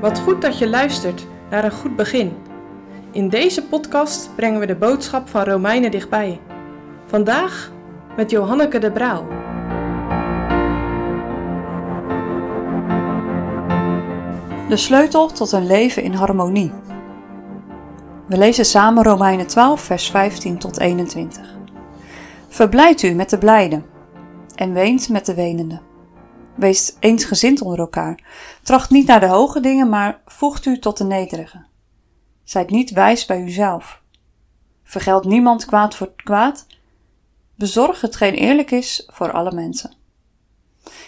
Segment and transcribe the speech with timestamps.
[0.00, 2.32] Wat goed dat je luistert naar een goed begin.
[3.10, 6.40] In deze podcast brengen we de boodschap van Romeinen dichtbij.
[7.06, 7.72] Vandaag
[8.16, 9.26] met Johanneke de Brouw.
[14.68, 16.72] De sleutel tot een leven in harmonie.
[18.26, 21.58] We lezen samen Romeinen 12, vers 15 tot 21.
[22.48, 23.84] Verblijd u met de blijden
[24.54, 25.89] en weent met de wenenden.
[26.60, 28.24] Wees eensgezind onder elkaar.
[28.62, 31.64] Tracht niet naar de hoge dingen, maar voegt u tot de nederige.
[32.44, 34.02] Zijt niet wijs bij uzelf.
[34.84, 36.66] Vergeld niemand kwaad voor kwaad.
[37.54, 39.92] Bezorg hetgeen eerlijk is voor alle mensen.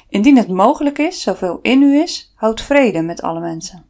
[0.09, 3.85] Indien het mogelijk is, zoveel in u is, houd vrede met alle mensen.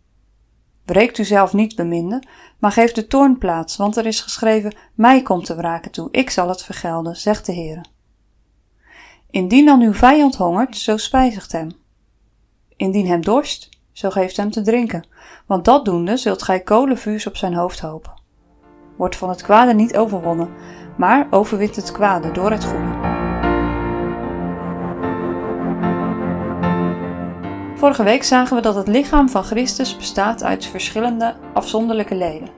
[0.84, 2.22] Breekt u zelf niet beminde,
[2.58, 6.30] maar geef de toorn plaats, want er is geschreven: Mij komt de wraken toe, ik
[6.30, 7.91] zal het vergelden, zegt de Heer.
[9.32, 11.70] Indien dan uw vijand hongert, zo spijzigt hem.
[12.76, 15.06] Indien hem dorst, zo geeft hem te drinken,
[15.46, 18.12] want dat doende zult gij kolenvuurs op zijn hoofd hopen.
[18.96, 20.48] Wordt van het kwade niet overwonnen,
[20.96, 23.10] maar overwint het kwade door het goede.
[27.76, 32.50] Vorige week zagen we dat het lichaam van Christus bestaat uit verschillende afzonderlijke leden.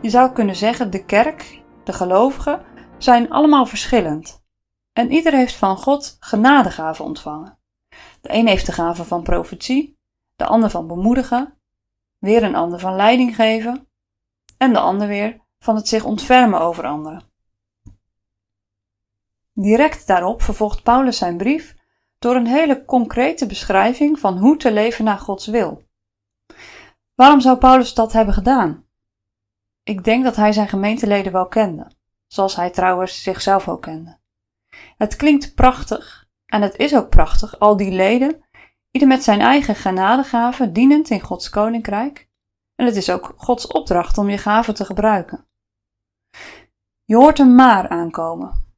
[0.00, 2.60] Je zou kunnen zeggen, de kerk, de gelovigen,
[2.98, 4.41] zijn allemaal verschillend.
[4.92, 7.58] En ieder heeft van God genadegaven ontvangen.
[8.20, 9.98] De een heeft de gave van profetie,
[10.36, 11.58] de ander van bemoedigen,
[12.18, 13.88] weer een ander van leiding geven
[14.58, 17.22] en de ander weer van het zich ontfermen over anderen.
[19.54, 21.74] Direct daarop vervolgt Paulus zijn brief
[22.18, 25.82] door een hele concrete beschrijving van hoe te leven naar Gods wil.
[27.14, 28.86] Waarom zou Paulus dat hebben gedaan?
[29.82, 31.90] Ik denk dat hij zijn gemeenteleden wel kende,
[32.26, 34.20] zoals hij trouwens zichzelf ook kende.
[34.96, 38.44] Het klinkt prachtig, en het is ook prachtig, al die leden,
[38.90, 42.30] ieder met zijn eigen genadegaven, dienend in Gods koninkrijk.
[42.74, 45.46] En het is ook Gods opdracht om je gaven te gebruiken.
[47.04, 48.74] Je hoort een maar aankomen.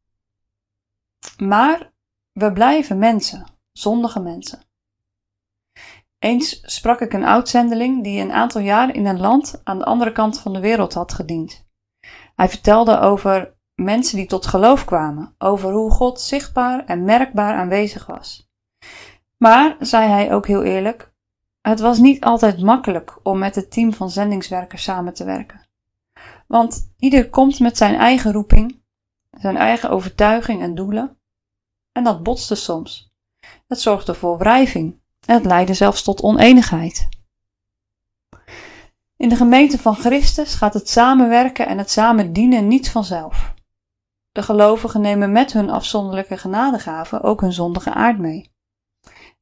[1.39, 1.93] Maar
[2.33, 4.63] we blijven mensen, zondige mensen.
[6.19, 10.13] Eens sprak ik een oudzendeling die een aantal jaar in een land aan de andere
[10.13, 11.67] kant van de wereld had gediend.
[12.35, 18.07] Hij vertelde over mensen die tot geloof kwamen, over hoe God zichtbaar en merkbaar aanwezig
[18.07, 18.51] was.
[19.37, 21.13] Maar, zei hij ook heel eerlijk,
[21.61, 25.69] het was niet altijd makkelijk om met het team van zendingswerkers samen te werken.
[26.47, 28.83] Want ieder komt met zijn eigen roeping,
[29.31, 31.19] zijn eigen overtuiging en doelen,
[31.93, 33.13] en dat botste soms.
[33.67, 37.09] Het zorgde voor wrijving en het leidde zelfs tot oneenigheid.
[39.17, 43.54] In de gemeente van Christus gaat het samenwerken en het samen dienen niet vanzelf.
[44.35, 48.53] De gelovigen nemen met hun afzonderlijke genadegaven ook hun zondige aard mee.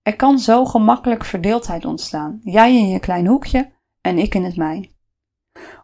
[0.03, 4.57] Er kan zo gemakkelijk verdeeldheid ontstaan, jij in je klein hoekje en ik in het
[4.57, 4.91] mijn.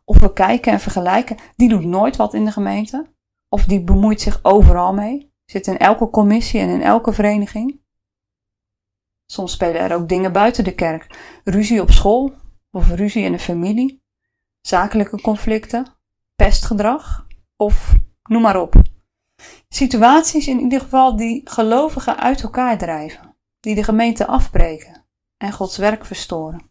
[0.05, 3.13] Of we kijken en vergelijken, die doet nooit wat in de gemeente,
[3.49, 7.81] of die bemoeit zich overal mee, zit in elke commissie en in elke vereniging.
[9.27, 12.35] Soms spelen er ook dingen buiten de kerk, ruzie op school
[12.71, 14.03] of ruzie in de familie,
[14.61, 15.87] zakelijke conflicten,
[16.37, 17.27] pestgedrag
[17.57, 18.88] of noem maar op.
[19.69, 25.05] Situaties in ieder geval die gelovigen uit elkaar drijven, die de gemeente afbreken
[25.37, 26.71] en Gods werk verstoren.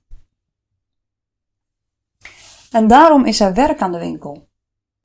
[2.71, 4.49] En daarom is er werk aan de winkel.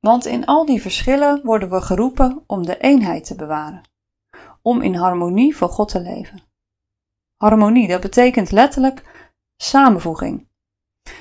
[0.01, 3.83] Want in al die verschillen worden we geroepen om de eenheid te bewaren,
[4.63, 6.43] om in harmonie voor God te leven.
[7.37, 10.49] Harmonie, dat betekent letterlijk samenvoeging.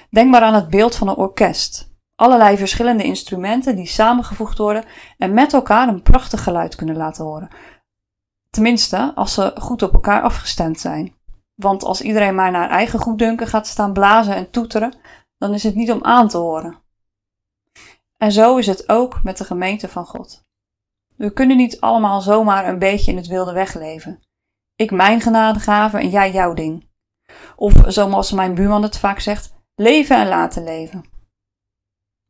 [0.09, 1.90] Denk maar aan het beeld van een orkest
[2.21, 4.83] allerlei verschillende instrumenten die samengevoegd worden
[5.17, 7.49] en met elkaar een prachtig geluid kunnen laten horen.
[8.49, 11.15] Tenminste, als ze goed op elkaar afgestemd zijn.
[11.55, 14.93] Want als iedereen maar naar eigen goeddunken gaat staan blazen en toeteren,
[15.37, 16.79] dan is het niet om aan te horen.
[18.17, 20.45] En zo is het ook met de gemeente van God.
[21.15, 24.19] We kunnen niet allemaal zomaar een beetje in het wilde wegleven.
[24.75, 26.89] Ik mijn genadegave en jij jouw ding.
[27.55, 31.10] Of zoals mijn buurman het vaak zegt, leven en laten leven.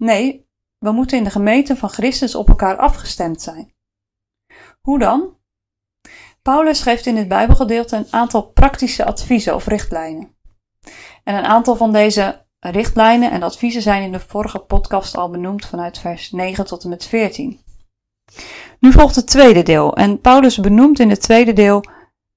[0.02, 3.74] Nee, we moeten in de gemeente van Christus op elkaar afgestemd zijn.
[4.82, 5.38] Hoe dan?
[6.42, 10.36] Paulus geeft in het Bijbelgedeelte een aantal praktische adviezen of richtlijnen.
[11.24, 15.66] En een aantal van deze richtlijnen en adviezen zijn in de vorige podcast al benoemd
[15.66, 17.60] vanuit vers 9 tot en met 14.
[18.80, 21.84] Nu volgt het tweede deel en Paulus benoemt in het tweede deel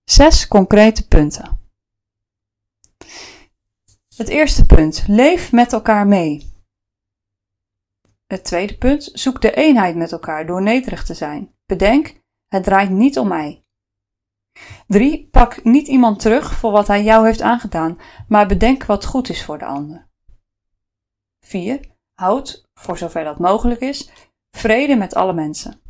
[0.05, 1.61] zes concrete punten.
[4.16, 6.52] Het eerste punt: leef met elkaar mee.
[8.26, 11.55] Het tweede punt, zoek de eenheid met elkaar door nederig te zijn.
[11.67, 13.65] Bedenk, het draait niet om mij.
[14.87, 15.29] 3.
[15.31, 17.99] Pak niet iemand terug voor wat hij jou heeft aangedaan,
[18.29, 20.09] maar bedenk wat goed is voor de ander.
[21.41, 21.81] 4.
[22.15, 24.11] Houd, voor zover dat mogelijk is,
[24.50, 25.81] vrede met alle mensen.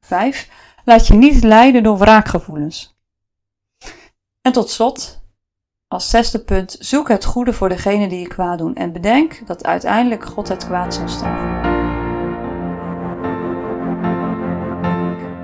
[0.00, 0.50] 5.
[0.84, 2.96] Laat je niet leiden door wraakgevoelens.
[4.40, 5.23] En tot slot,
[5.94, 9.64] als zesde punt, zoek het goede voor degene die je kwaad doen en bedenk dat
[9.64, 11.62] uiteindelijk God het kwaad zal straffen.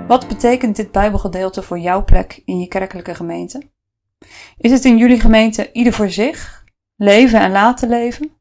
[0.07, 3.61] Wat betekent dit Bijbelgedeelte voor jouw plek in je kerkelijke gemeente?
[4.57, 6.65] Is het in jullie gemeente ieder voor zich,
[6.95, 8.31] leven en laten leven?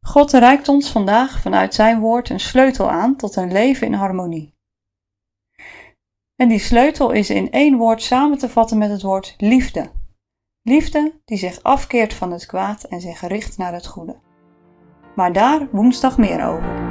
[0.00, 4.54] God reikt ons vandaag vanuit Zijn woord een sleutel aan tot een leven in harmonie.
[6.36, 9.90] En die sleutel is in één woord samen te vatten met het woord liefde.
[10.68, 14.16] Liefde die zich afkeert van het kwaad en zich richt naar het goede.
[15.14, 16.85] Maar daar woensdag meer over.